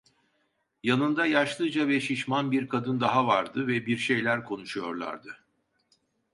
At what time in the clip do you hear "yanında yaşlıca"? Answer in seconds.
0.83-1.87